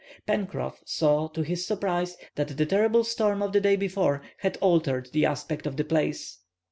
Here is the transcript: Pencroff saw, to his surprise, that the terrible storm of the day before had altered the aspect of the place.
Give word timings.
Pencroff 0.27 0.81
saw, 0.83 1.27
to 1.27 1.43
his 1.43 1.63
surprise, 1.63 2.17
that 2.33 2.57
the 2.57 2.65
terrible 2.65 3.03
storm 3.03 3.43
of 3.43 3.53
the 3.53 3.61
day 3.61 3.75
before 3.75 4.23
had 4.37 4.57
altered 4.59 5.11
the 5.13 5.27
aspect 5.27 5.67
of 5.67 5.77
the 5.77 5.85
place. 5.85 6.39